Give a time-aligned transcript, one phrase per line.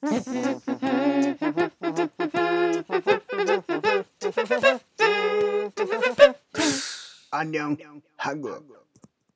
[0.00, 0.06] ア
[7.42, 7.76] ンニョン
[8.16, 8.64] ハグ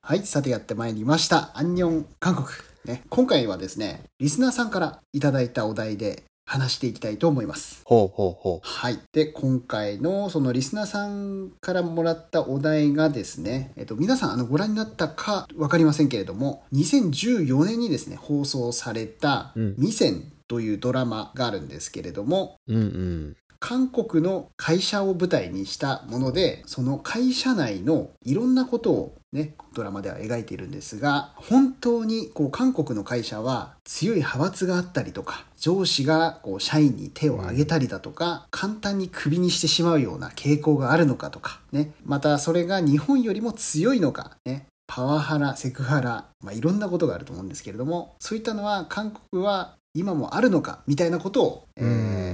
[0.01, 1.51] はい、さてやってまいりました。
[1.53, 2.47] アンニョン韓国。
[2.85, 7.81] ね、今回はですね、リスナーさんからいただいたお題で、話していきたいと思います。
[7.85, 8.67] ほうほうほう。
[8.67, 8.99] はい。
[9.11, 23.37] で、今回のそのリスナーさんからもらったお題がですね、えっと、皆さんあのご覧になったかわかりませんけれども、2014年にですね、放送された、うんミセンというドラマがあるんですけれども、うんうん。
[23.63, 41.93] 韓国の会社を舞台にしたものでその会社内のいろんなことをねドラマでは描いているんですが本当にこう韓国の会社は強い派閥があったりとか上司がこう社員に手を挙げたりだとか、簡単にクビにしてしまうような傾向があるのかとかね。
[42.03, 44.65] またそれが日本よりも強いのかね。
[44.87, 51.81] パワハラセクハラ、まあ、いろんなことがあると思うんですけれどもそういったのは韓国は今もあるのかみたいなことを、え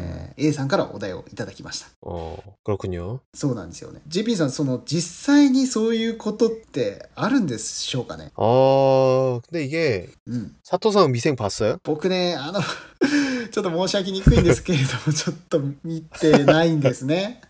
[0.07, 0.08] ー
[0.38, 1.86] A さんからお題をいただきました。
[2.02, 3.20] 어, 그렇군요.
[3.34, 4.00] そうなんですよね。
[4.08, 10.56] JP さん、その実際にそういうことってあるんでしょうかね 어, 근데 이게 うん。
[10.64, 11.78] 사토상 미생 봤어요?
[11.84, 12.60] 僕ね、あの、
[13.50, 17.40] ちょっと申し訳にくいんですけれども、ちょっと見てないんですね。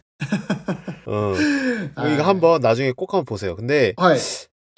[1.06, 1.34] 어.
[1.97, 2.09] 아.
[2.09, 3.56] 이거 한번 나중에 꼭 한번 보세요.
[3.56, 4.20] 근데 はい。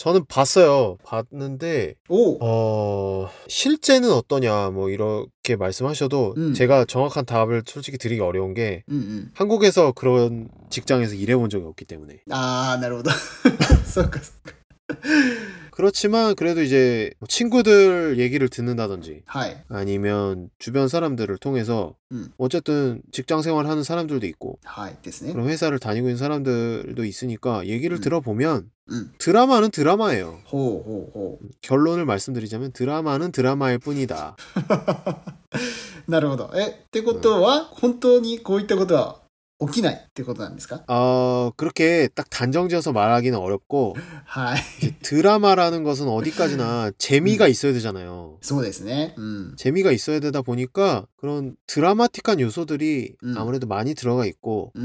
[0.02, 0.98] 저는 봤어요.
[1.04, 2.44] 봤는데 오.
[2.44, 6.56] 어 실제는 어떠냐 뭐 이렇게 말씀하셔도 음.
[6.56, 9.32] 제가 정확한 답을 솔직히 드리기 어려운 게 음, 음.
[9.36, 12.18] 한국에서 그런 직장에서 일해본 적이 없기 때문에.
[12.32, 13.12] 아, 나로다.
[15.81, 19.57] 그렇지만 그래도 이제 뭐 친구들 얘기를 듣는다든지 はい。
[19.69, 22.29] 아니면 주변 사람들을 통해서 음.
[22.39, 25.33] 어쨌든 직장 생활하는 사람들도 있고 はいですね。
[25.33, 28.01] 그런 회사를 다니고 있는 사람들도 있으니까 얘기를 음.
[28.01, 29.13] 들어보면 うん。
[29.19, 30.39] 드라마는 드라마예요.
[30.45, 34.37] ほうほうほ 결론을 말씀드리자면 드라마는 드라마일 뿐이다.
[36.09, 36.11] う。
[36.11, 36.51] なるほど。
[36.55, 39.20] え、ってことは、本当にこういったことは
[39.61, 43.97] 起きないってことなんですか 어, 그렇게 딱 단정지어서 말하기는 어렵고
[44.27, 44.59] はい。
[44.83, 48.37] 이제 드라마라는 것은 어디까지나 재미가 있어야 되잖아요.
[48.43, 49.15] そうですね。
[49.17, 49.55] うん。
[49.57, 53.35] 재미가 있어야 되다 보니까 그런 드라마틱한 요소들이 음.
[53.39, 54.83] 아무래도 많이 들어가 있고 うー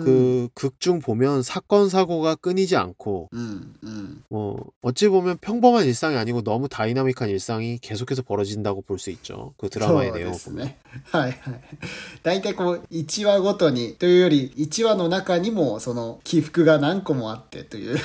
[0.00, 0.04] ん。
[0.06, 3.74] 그 극 중 보면 사건 사고가 끊이지 않고 うん。
[3.82, 4.22] うん。
[4.30, 9.52] 뭐 어찌 보면 평범한 일상이 아니고 너무 다이나믹한 일상이 계속해서 벌어진다고 볼 수 있죠.
[9.58, 10.64] 그 드라마의 そうで 내용을 す 보면.
[10.64, 10.78] ね。
[11.12, 11.60] はいはい。
[12.22, 17.96] 大体こう、1話ごとに、 というより、1話の中にも、その、起伏が何個もあってという、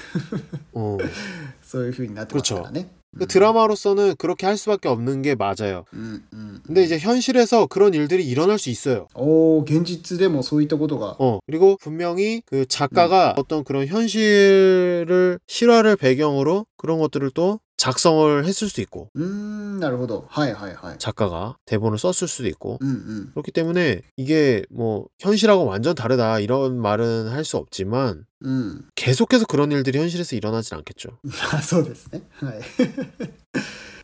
[0.74, 0.97] 어.
[1.62, 2.90] そういう風になってますからね。
[3.16, 5.85] 그 드라마로서는 그렇게 할 수밖에 없는 게 맞아요.
[5.94, 6.62] うんうん。
[6.66, 9.07] 근데 이제 현실에서 그런 일들이 일어날 수 있어요.
[9.13, 11.16] おー、現実でもそういったことが。
[11.19, 18.69] 어, 그리고 분명히 그 작가가 어떤 그런 현실을 실화를 배경으로 그런 것들을 또 작성을 했을
[18.69, 20.25] 수도 있고 うーん、なるほど。
[20.29, 20.97] はいはいはい。
[21.00, 23.31] 작가가 대본을 썼을 수도 있고 うんうん。
[23.34, 28.85] 그렇기 때문에 이게 뭐 현실하고 완전 다르다 이런 말은 할 수 없지만 うん。
[28.96, 31.18] 계속해서 그런 일들이 현실에서 일어나진 않겠죠.
[31.53, 32.22] あそうですね。
[32.40, 32.62] はい。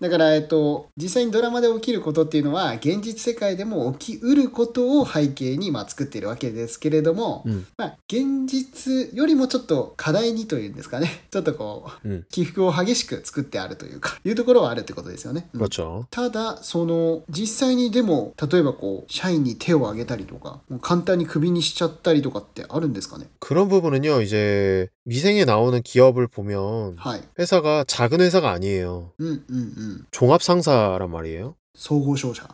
[0.04, 15.50] だから、えっと、実際にドラマで起きることっていうのは、現実世界でも起きうることを背景に、まあ、作っているわけですけれども、うんまあ、現実よりもちょっと課題にというんですかね、 ちょっとこう、うん起伏を激しく作ってあるというか、いうところはあるってことですよね。
[15.54, 16.06] うん 그렇죠.
[16.12, 24.22] ただ、その、実際にでも、例えばこう、社員に手を挙げたりとか、もう簡単にクビにしちゃったりとかってあるんですかね 그런 부분은요.
[24.22, 26.97] 이제 미생에 나오는 기업을 보면
[27.39, 29.13] 회사가 작은 회사가 아니에요.
[29.21, 30.07] 음, 음, 음.
[30.11, 31.57] 종합 상사란 말이에요.
[31.75, 32.49] 소고쇼사.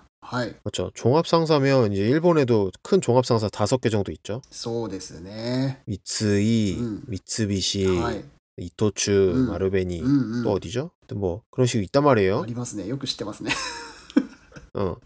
[0.63, 0.91] 그렇죠.
[0.95, 4.43] 종합 상사면 이제 일본에도 큰 종합 상사 다섯 개 정도 있죠.
[4.51, 5.83] 소데스네.
[5.87, 7.87] 미츠이, 미츠비시,
[8.57, 9.11] 이토츠,
[9.49, 10.03] 마르베니
[10.45, 10.91] 또 어디죠?
[11.15, 12.43] 뭐 그런 식으로 있단 말이에요.
[12.43, 12.89] 아리마스네.
[12.89, 13.51] 요크 시테마스네.
[14.75, 14.97] 어.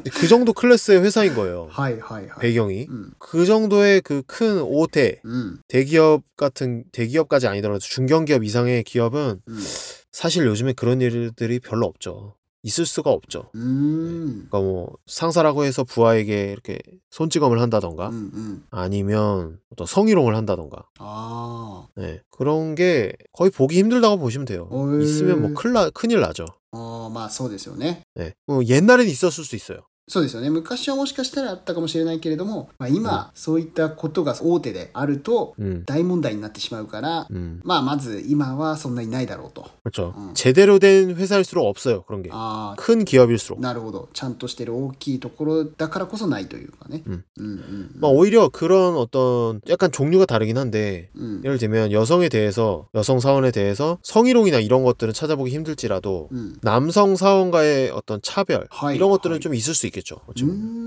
[0.00, 1.68] 근데 그 정도 클래스의 회사인 거예요.
[1.70, 2.40] はいはいはい。
[2.40, 3.10] 배경이 うん。
[3.18, 5.58] 그 정도의 그 큰 오태 うん。
[5.68, 9.58] 대기업 같은 대기업까지 아니더라도 중견기업 이상의 기업은 うん。
[10.12, 12.34] 사실 요즘에 그런 일들이 별로 없죠.
[12.62, 13.50] 있을 수가 없죠.
[13.54, 14.26] うーん。
[14.48, 16.78] 그러니까 뭐 상사라고 해서 부하에게 이렇게
[17.10, 18.62] 손찌검을 한다던가 うんうん。
[18.70, 24.68] 아니면 어떤 성희롱을 한다던가 あ 네, 그런 게 거의 보기 힘들다고 보시면 돼요.
[24.72, 25.04] 어, 예.
[25.04, 26.44] 있으면 뭐 큰일, 나, 큰일 나죠.
[26.72, 26.76] あ。
[26.78, 28.02] ああ、まあそうですよね。
[28.16, 28.32] 네.
[28.46, 29.86] 뭐 옛날엔 있었을 수 있어요.
[30.10, 40.14] そうですよね昔はもしかしたらあったかもしれないけれども、まあ、今、そういったことが大手であると 음, 大問題になってしまうから、 음, まあまず今はそんなにないだろうと 그렇죠.
[40.16, 40.30] 음.
[40.34, 42.30] 제대로 된 회사일수록 없어요 그런 게.
[42.32, 43.58] ああ 큰 기업일수록.
[43.58, 53.50] なるほどちゃんとしてる大きいところだからこそないというかねうんうんうんまあ, 오히려 그런 어떤 약간 종류가 다르긴 한데 うん、 예를 들면 여성에 대해서 여성 사원에
[53.50, 59.40] 대해서 성희롱이나 이런 것들은 찾아보기 힘들지라도 うん、 남성 사원과의 어떤 차별 하이, 이런 것들은 하이.
[59.40, 59.96] 좀 있을 수 있겠죠.
[60.27, 60.80] う 어찌 ー 보면.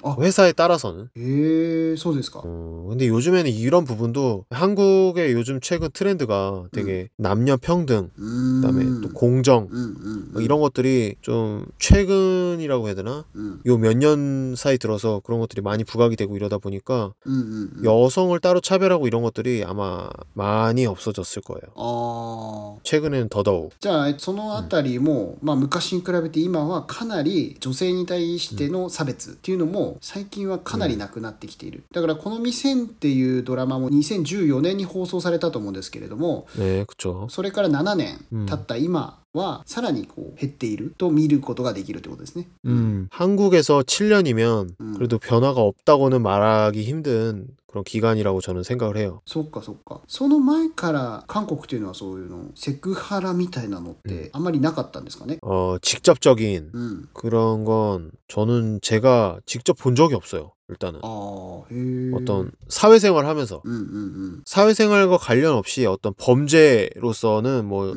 [0.02, 1.08] あ 회사에 따라서는.
[1.16, 8.84] へえそうですか 어, 근데 요즘에는 이런 부분도 한국의 요즘 최근 트렌드가 되게 남녀 평등, うーん 그다음에
[9.02, 13.24] 또 공정 うんうんう 뭐 ん 이런 것들이 좀 최근이라고 해야 되나?
[13.34, 18.38] うん 요 몇 년 사이 들어서 그런 것들이 많이 부각이 되고 이러다 보니까 うんうんうん 여성을
[18.40, 21.62] 따로 차별하고 이런 것들이 아마 많이 없어졌을 거예요.
[21.76, 23.70] ああ 최근에는 더더욱.
[23.80, 42.48] じゃあそのあたりも、まあ、昔に比べて今はかなり女性に対しての差別っていうのも 最近はかなりなくなってきている、うん、だからこの「未遷」っていうドラマも2014年に放送されたと思うんですけれども、えー、それから7年経った今、はさらにこう減っていると見ることができるということですね。
[42.66, 44.94] 음, 한국에서 7년이면 음.
[44.96, 49.20] 그래도 변화가 없다고는 말하기 힘든 그런 기간이라고 저는 생각을 해요.
[49.26, 60.52] そっかそっかその前から韓国っていうのはそういうのセクハラみたいなのってあんまりなかったんですかね 어, 직접적인 うん 그런 건 저는 제가 직접 본 적이 없어요.
[60.71, 60.99] 일단은.
[61.03, 63.61] 어, 떤 사회생활 하면서.
[63.65, 64.41] 음, 음, 음.
[64.45, 67.93] 사회생활과 관련 없이 어떤 범죄로서는 뭐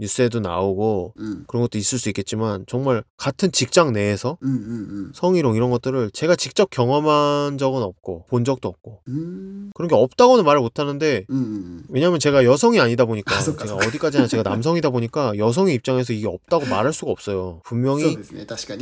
[0.00, 1.14] 뉴스에도 나오고
[1.48, 4.38] 그런 것도 있을 수 있겠지만 정말 같은 직장 내에서
[5.12, 9.00] 성희롱 이런 것들을 제가 직접 경험한 적은 없고 본 적도 없고
[9.74, 11.24] 그런 게 없다고는 말을 못하는데
[11.88, 16.66] 왜냐하면 제가 여성이 아니다 보니까 아, 제가 어디까지나 제가 남성이다 보니까 여성의 입장에서 이게 없다고
[16.66, 17.60] 말할 수가 없어요.
[17.64, 18.16] 분명히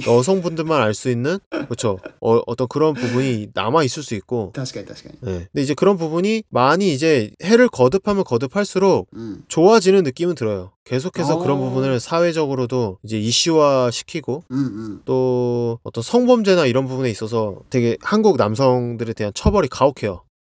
[0.07, 5.20] 여성분들만 알 수 있는 그렇죠 어, 어떤 그런 부분이 남아 있을 수 있고 確かに確かに。
[5.22, 5.48] 네.
[5.52, 9.44] 근데 이제 그런 부분이 많이 이제 해를 거듭하면 거듭할수록 うん。
[9.48, 10.72] 좋아지는 느낌은 들어요.
[10.86, 11.40] 계속해서 어.
[11.40, 15.02] 그런 부분을 사회적으로도 이제 이슈화 시키고 うんうん。
[15.06, 20.24] 또 어떤 성범죄나 이런 부분에 있어서 되게 한국 남성들에 대한 처벌이 가혹해요.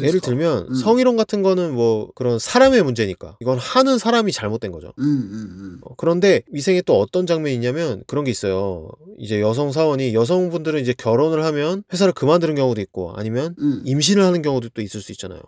[0.00, 0.74] 예를 들면 음.
[0.74, 4.92] 성희롱 같은 거는 뭐 그런 사람의 문제니까 이건 하는 사람이 잘못된 거죠.
[4.98, 8.88] 음, 음, 음, 어, 그런데 위생에 또 어떤 장면이 있냐면 그런 게 있어요.
[9.18, 13.82] 이제 여성 사원이 여성분들은 이제 결혼을 하면 회사를 그만두는 경우도 있고 아니면 음.
[13.84, 15.40] 임신을 하는 경우도 또 있을 수 있잖아요.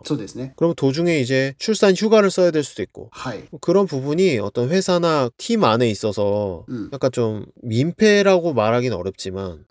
[0.55, 3.43] 그럼 도중에 이제 출산 휴가를 써야 될 수도 있고 하이.
[3.51, 6.89] 뭐 그런 부분이 어떤 회사나 팀 안에 있어서 음.
[6.93, 9.65] 약간 좀 민폐라고 말하기는 어렵지만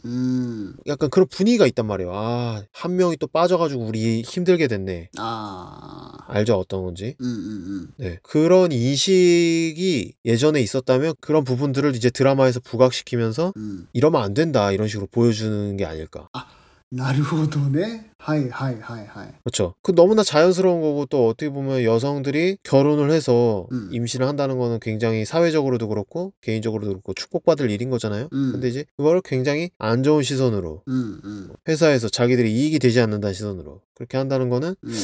[0.87, 2.13] 약간 그런 분위기가 있단 말이에요.
[2.13, 5.11] 아 한 명이 또 빠져가지고 우리 힘들 힘들게 됐네.
[5.19, 6.13] 아.
[6.27, 7.17] 알죠 어떤 건지.
[7.21, 7.89] 음, 음, 음.
[7.97, 13.87] 네 그런 인식이 예전에 있었다면 그런 부분들을 이제 드라마에서 부각시키면서 음.
[13.93, 16.29] 이러면 안 된다 이런 식으로 보여주는 게 아닐까.
[16.33, 16.47] 아.
[16.91, 23.11] なるほどね はい はい はい はい 그렇죠 그 너무나 자연스러운 거고 또 어떻게 보면 여성들이 결혼을
[23.11, 23.89] 해서 음.
[23.93, 28.53] 임신을 한다는 거는 굉장히 사회적으로도 그렇고 개인적으로도 그렇고 축복받을 일인 거잖아요 음.
[28.53, 31.51] 근데 이제 그거를 굉장히 안 좋은 시선으로 음, 음.
[31.69, 34.95] 회사에서 자기들이 이익이 되지 않는다는 시선으로 그렇게 한다는 거는 음.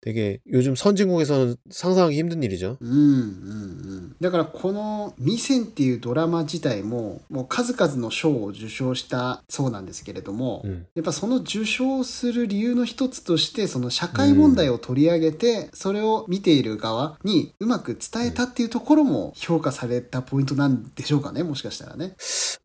[0.00, 3.95] 되게 요즘 선진국에서는 상상하기 힘든 일이죠 음, 음, 음.
[4.21, 10.85] だからこの「ミセン」っていうドラマ自体ももう数々の賞を受賞したそうなんですけれども、 음.
[10.95, 22.15] やっぱその受賞する理由の一つとしてその社会問題を取り上げて、それを見ている側にうまく伝えたっていうところも評価されたポイントなんでしょうかねもしかしたらね。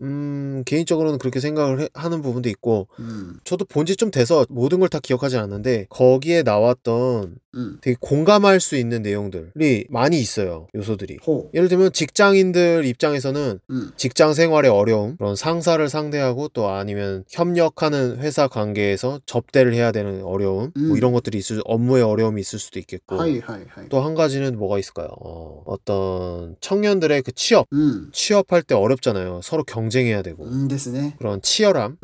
[0.02, 4.78] 음, 개인적으로는 그렇게 생각을 해- 하는 부분도 있고 うん、 저도 본 지 좀 돼서 모든
[4.80, 7.36] 걸 다 기억하지 않는데 거기에 나왔던
[7.81, 10.67] 되게 공감할 수 있는 내용들이 많이 있어요.
[10.75, 11.17] 요소들이.
[11.25, 11.49] 호.
[11.53, 13.91] 예를 들면 직장인들 입장에서는 음.
[13.97, 20.57] 직장 생활의 어려움, 그런 상사를 상대하고 또 아니면 협력하는 회사 관계에서 접대를 해야 되는 어려움,
[20.57, 20.87] 뭐 음.
[20.89, 23.17] 뭐 이런 것들이 있을 업무의 어려움이 있을 수도 있겠고.
[23.89, 25.07] 또 한 가지는 뭐가 있을까요?
[25.19, 27.67] 어, 떤 청년들의 그 취업,
[28.13, 29.41] 취업할 때 어렵잖아요.
[29.43, 30.43] 서로 경쟁해야 되고.
[31.19, 31.97] 그런 치열함.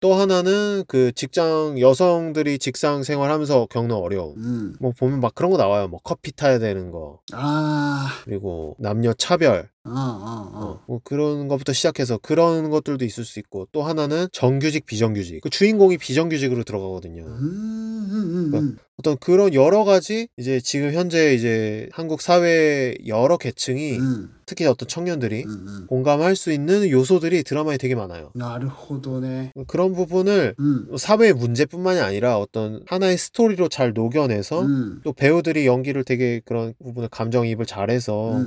[0.00, 4.34] 또 하나는 그 직장 여성들이 직장 생활하면서 겪는 어려움.
[4.46, 4.76] 음.
[4.80, 5.88] 뭐 보면 막 그런 거 나와요.
[5.88, 7.20] 뭐 커피 타야 되는 거.
[7.32, 8.08] 아.
[8.24, 9.68] 그리고 남녀 차별.
[9.84, 10.64] 어, 어, 어.
[10.66, 15.48] 어, 뭐 그런 것부터 시작해서 그런 것들도 있을 수 있고 또 하나는 정규직 비정규직 그
[15.48, 18.50] 주인공이 비정규직으로 들어가거든요 음, 음, 음.
[18.50, 18.78] 그러니까 음.
[18.98, 24.30] 어떤 그런 여러 가지 이제 지금 현재 이제 한국 사회 여러 계층이 음.
[24.46, 25.50] 특히 어떤 청년들이 음.
[25.50, 25.86] 음.
[25.86, 28.30] 공감할 수 있는 요소들이 드라마에 되게 많아요.
[28.34, 29.52] 나르호도네.
[29.54, 30.86] 음, 그런 부분을 음.
[30.88, 35.00] 뭐 사회 문제뿐만이 아니라 어떤 하나의 스토리로 잘 녹여내서 음.
[35.04, 38.44] 또 배우들이 연기를 되게 그런 부분을 감정이입을 잘해서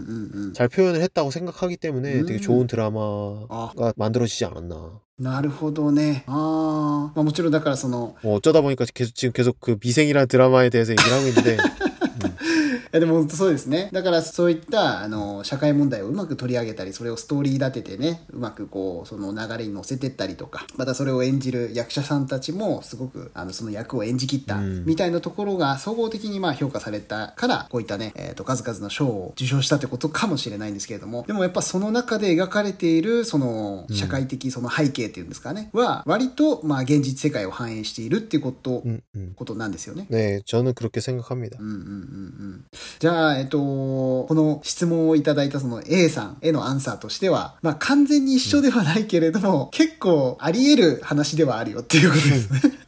[0.53, 3.93] 잘 표현을 했다고 생각하기 때문에 되게 좋은 드라마가 아.
[3.95, 4.99] 만들어지지 않았나.
[5.18, 6.24] なるほどね。
[6.26, 7.12] ああ。
[7.14, 12.57] まあもちろんだからその、 뭐 어쩌다 보니까 계속 지금 계속 그 미생이라는 드라마에 대해서 얘기를 하고 있는데 い
[12.92, 13.88] やでも本当そうですね。
[13.92, 39.34] だからそういったあの社会問題をうまく取り上げたり、それをストーリー立ててね、うまくこう、その流れに乗せてったりとか、またそれを演じる役者さんたちもすごくあのその役を演じ切ったうんみたいなところが総合的にまあ評価されたから、こういったね、えっ、と数々の賞を受賞したってことかもしれないんですけれども、でもやっぱその中で描かれているその社会的その背景っていうんですかね、は割とまあ現実世界を反映しているっていうこと、 음, 음.
[39.34, 40.06] ことなんですよね。
[40.10, 41.58] 네 저는 그렇게 생각합니다.
[41.60, 42.64] うんうんうんうん。
[42.99, 52.79] じゃあ、えっと、この質問をいただいたその A さんへのアンサーとしては、まあ完全に一緒ではないけれども、うん、結構あり得る話ではあるよっていうことですね。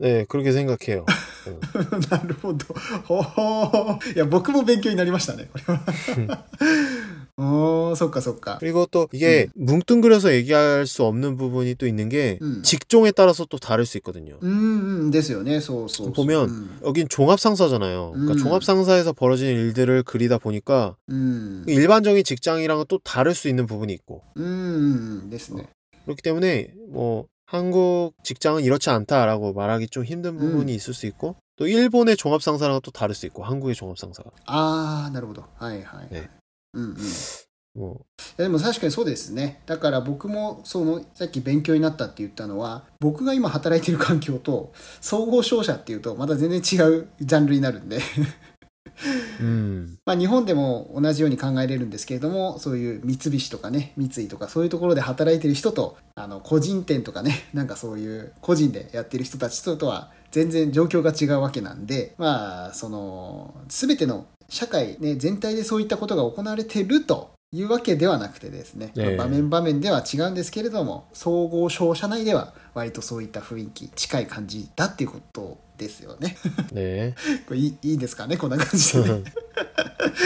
[0.00, 1.06] ええー、黒毛全学系よ。
[2.10, 2.66] なるほど。
[3.04, 6.44] ほほいや、僕も勉強になりましたね、これは。
[7.37, 8.57] おー、そっかそっか。
[8.59, 12.61] 그리고 또 이게 뭉뚱그려서 얘기할 수 없는 부분이 또 있는 게 음.
[12.63, 14.37] 직종에 따라서 또 다를 수 있거든요.
[14.41, 16.13] うんうんですよね、そうそうそう。
[16.13, 18.11] 보면 여긴 종합상사잖아요.
[18.13, 18.37] 그러니까 음.
[18.37, 21.63] 종합상사에서 벌어지는 일들을 그리다 보니까 うん。
[21.67, 25.67] 일반적인 직장이랑은 또 다를 수 있는 부분이 있고 うんうんうんですね。
[26.05, 30.39] 그렇기 때문에 뭐 한국 직장은 이렇지 않다라고 말하기 좀 힘든 음.
[30.39, 35.43] 부분이 있을 수 있고 또 일본의 종합상사랑은 또 다를 수 있고 한국의 종합상사가 あー、なるほど。
[35.59, 36.13] はいはい。
[36.13, 36.29] ね
[36.74, 36.96] うんうん。
[37.78, 38.04] 뭐
[38.38, 39.62] いやでも確かにそうですね。
[39.66, 48.00] だから僕もそのさっき勉強になったって言ったのは僕が今働いてる環境と総合商社っていうとまた全然違うジャンルになるんで
[49.40, 76.35] 음, まあ日本でも同じように考えれるんですけれどもそういう三菱とかね三井とかそういうところで働いてる人とあの個人店とかね なんかそういう個人でやってる人たちととは全然状況が違うわけなんでまあその全ての社会、ね、全体でそういったことが行われてるというわけではなくてですね、ええまあ場面場面では違うんですけれども総合商社内では割とそういった雰囲気近い感じだっていうことですよね
[76.73, 77.13] 네.
[77.47, 79.23] これいいいいですかねこんな感じで ね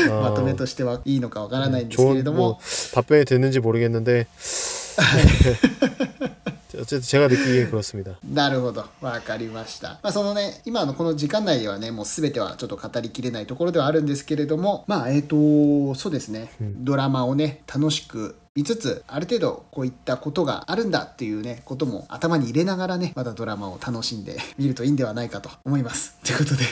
[0.09, 2.59] 어, まとめとしてはいいのかわからないんですけれ 좋은 ど 뭐 も、
[2.93, 4.27] 답변이 됐는지 모르겠는데
[6.81, 8.17] 어쨌든 제가 느끼기에 그렇습니다.
[8.24, 8.86] なるほど。
[9.01, 10.00] わかりました。
[10.03, 26.15] まあそのね、今のこの時間内ではね、もうすべてはちょっと語りきれないところではあるんですけれども、まあえっ、と、そうですね、うんドラマをね、楽しく見つつ、ある程度こういったことがあるんだっていうね、ことも頭に入れながらね、またドラマを楽しんで見るといいんではないかと思います。
[26.24, 26.63] ということで。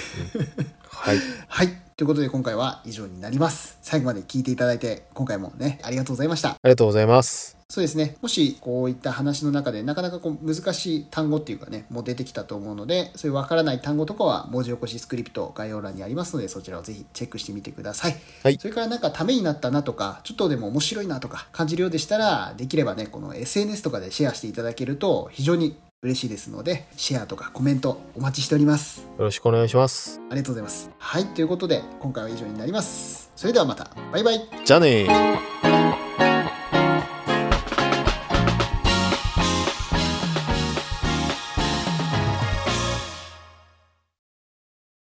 [0.96, 1.20] 하이.
[1.48, 1.70] はい。
[2.01, 3.77] ということで今回は以上になります。
[3.83, 6.53] 最後まで聞いていただいて、今回もね、ありがとうございました。
[6.53, 7.59] ありがとうございます。
[7.69, 8.17] そうですね。
[8.23, 18.17] もしこういった話の中でなかなかこう難しい単語っていうかね、もう出てきたと思うので、そういうわからない単語とかは文字起こしスクリプト概要欄にありますので、そちらをぜひチェックしてみてください。
[18.45, 18.57] はい。
[18.59, 29.03] それからなんかためになったなとか、ちょっとでも面白いなとか感じるようでしたら、できればね、この SNS とかでシェアしていただけると非常に嬉しいですので、シェアとかコメントお待ちしております。
[29.19, 30.19] よろしくお願いします。
[30.31, 30.91] ありがとうございます。
[30.99, 33.31] はい、ということで、今回は以上になります。
[33.37, 33.91] それではまた。
[34.11, 34.49] バイバイ。
[34.65, 35.50] じゃあね